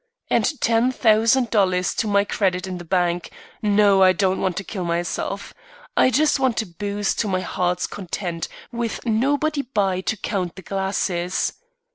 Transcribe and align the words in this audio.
And 0.31 0.59
ten 0.61 0.91
thousand 0.91 1.51
dollars 1.51 1.93
to 1.93 2.07
my 2.07 2.23
credit 2.23 2.65
in 2.65 2.79
the 2.79 2.83
bank! 2.83 3.29
No, 3.61 4.01
I 4.01 4.13
don't 4.13 4.41
want 4.41 4.57
to 4.57 4.63
kill 4.63 4.83
myself. 4.83 5.53
I 5.95 6.09
just 6.09 6.39
want 6.39 6.57
to 6.57 6.65
booze 6.65 7.13
to 7.13 7.27
my 7.27 7.41
heart's 7.41 7.85
content, 7.85 8.47
with 8.71 9.05
nobody 9.05 9.61
by 9.61 10.01
to 10.01 10.17
count 10.17 10.55
the 10.55 10.63
glasses. 10.63 11.53